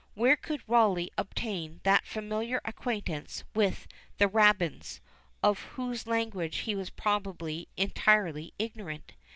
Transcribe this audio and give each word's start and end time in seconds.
Where 0.15 0.35
could 0.35 0.63
Rawleigh 0.67 1.11
obtain 1.15 1.79
that 1.83 2.07
familiar 2.07 2.59
acquaintance 2.65 3.43
with 3.53 3.87
the 4.17 4.27
rabbins, 4.27 4.99
of 5.43 5.59
whose 5.75 6.07
language 6.07 6.61
he 6.65 6.73
was 6.73 6.89
probably 6.89 7.67
entirely 7.77 8.51
ignorant? 8.57 9.13